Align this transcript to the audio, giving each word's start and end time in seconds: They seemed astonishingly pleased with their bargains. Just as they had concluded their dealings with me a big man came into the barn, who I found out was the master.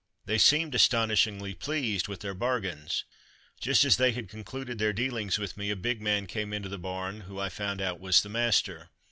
They 0.25 0.39
seemed 0.39 0.73
astonishingly 0.73 1.53
pleased 1.53 2.07
with 2.07 2.21
their 2.21 2.33
bargains. 2.33 3.03
Just 3.59 3.85
as 3.85 3.97
they 3.97 4.13
had 4.13 4.29
concluded 4.29 4.79
their 4.79 4.93
dealings 4.93 5.37
with 5.37 5.55
me 5.57 5.69
a 5.69 5.75
big 5.75 6.01
man 6.01 6.25
came 6.25 6.53
into 6.53 6.69
the 6.69 6.79
barn, 6.79 7.21
who 7.21 7.39
I 7.39 7.49
found 7.49 7.81
out 7.83 7.99
was 7.99 8.21
the 8.23 8.29
master. 8.29 8.89